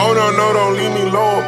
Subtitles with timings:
[0.00, 1.42] Oh no, no, don't leave me low.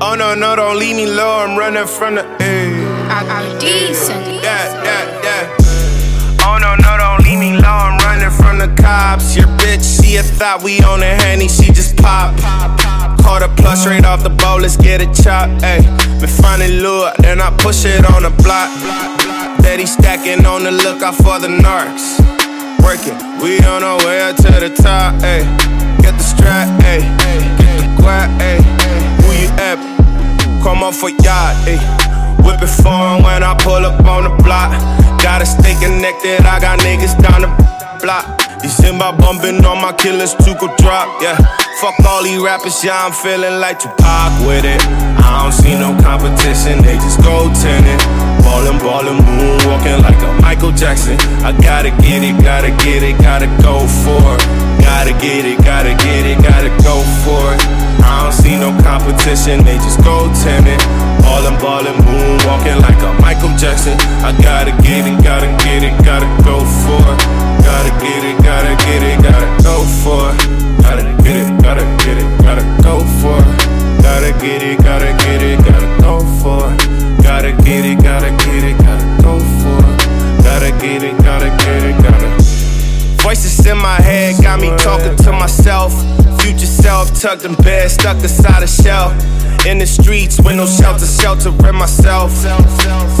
[0.00, 1.44] Oh no, no, don't leave me low.
[1.44, 2.70] I'm running from the eh.
[3.06, 3.18] A.
[3.28, 4.42] I'm decent.
[4.42, 5.56] Yeah, yeah, yeah.
[6.42, 7.68] Oh no, no, don't leave me low.
[7.68, 9.36] I'm running from the cops.
[9.36, 11.48] Your bitch, she a thought we on a handy.
[11.48, 12.34] She just pop.
[13.20, 14.62] Caught a plus straight off the boat.
[14.62, 15.62] Let's get it chopped.
[15.62, 15.84] Ayy,
[16.18, 18.70] been finding lure, then I push it on the block.
[19.60, 22.39] Steady stacking on the lookout for the narcs.
[22.90, 25.14] We on our way up to the top.
[25.22, 25.46] Ayy,
[26.02, 26.66] get the strap.
[26.82, 27.06] Ayy,
[27.54, 28.26] get the guap.
[28.42, 28.58] Ayy,
[29.22, 29.78] who you at?
[30.64, 31.54] Come off for yacht.
[31.70, 31.78] Ayy,
[32.42, 34.74] whip it for when I pull up on the block.
[35.22, 36.42] Gotta stay connected.
[36.42, 37.50] I got niggas down the
[38.02, 38.26] block.
[38.60, 41.22] December bumping on my killers to go drop.
[41.22, 41.38] Yeah,
[41.80, 42.82] fuck all these rappers.
[42.82, 44.82] Yeah, I'm feeling like Tupac with it.
[45.14, 46.82] I don't see no competition.
[46.82, 48.02] They just go tenant.
[48.42, 51.09] Ballin', ballin', moonwalking like a Michael Jackson.
[51.80, 54.44] Gotta get it, gotta get it, gotta go for it.
[54.84, 57.60] Gotta get it, gotta get it, gotta go for it.
[58.04, 60.76] I don't see no competition, they just go tenant.
[61.24, 63.96] Ballin', ballin', moonwalking like a Michael Jackson.
[64.20, 67.20] I gotta get it, gotta get it, gotta go for it.
[67.64, 68.49] Gotta get it, gotta
[83.80, 85.92] my head got me talking to myself.
[86.42, 89.10] Future self tucked in bed, stuck inside a shell.
[89.66, 92.32] In the streets with no shelter, shelter sheltering myself.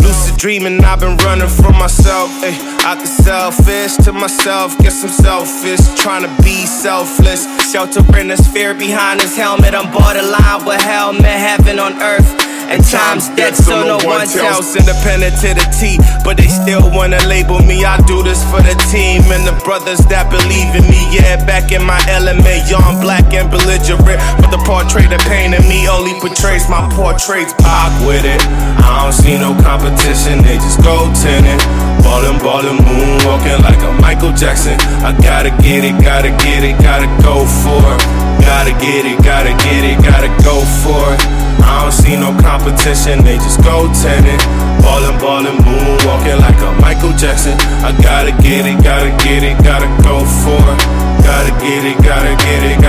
[0.00, 2.30] Lucid dreaming, I've been running from myself.
[2.42, 5.80] Ay, I could sell fish to myself, guess I'm selfish.
[6.00, 7.44] Trying to be selfless.
[7.70, 9.74] Sheltering the fear behind his helmet.
[9.74, 12.28] I'm borderline with helmet, heaven on earth.
[12.70, 14.78] And time's dead, so no one tells.
[14.78, 17.82] Independent to the T, but they still wanna label me.
[17.82, 21.02] I do this for the team and the brothers that believe in me.
[21.10, 24.22] Yeah, back in my element, young, black, and belligerent.
[24.38, 27.58] But the portrait that painted me only portrays my portraits.
[27.58, 28.38] Pop with it.
[28.78, 31.58] I don't see no competition, they just go tenant.
[32.06, 34.78] Ballin', ballin', moonwalking like a Michael Jackson.
[35.02, 38.02] I gotta get it, gotta get it, gotta go for it.
[38.46, 41.49] Gotta get it, gotta get it, gotta go for it.
[41.90, 44.38] Don't see no competition, they just go tenant.
[44.78, 47.58] Ballin', ballin', moonwalking like a Michael Jackson.
[47.82, 50.78] I gotta get it, gotta get it, gotta go for it.
[51.26, 52.79] Gotta get it, gotta get it,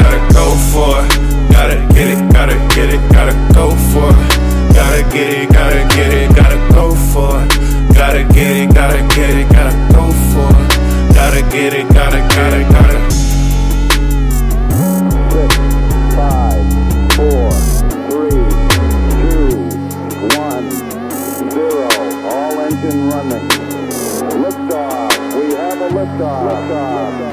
[22.82, 23.48] engine running.
[24.42, 25.36] Liftoff.
[25.36, 26.50] We have a liftoff.
[26.50, 27.31] Liftoff.